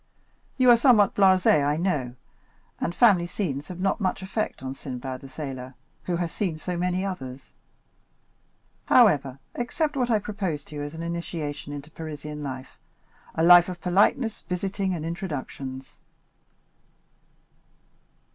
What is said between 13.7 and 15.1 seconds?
politeness, visiting, and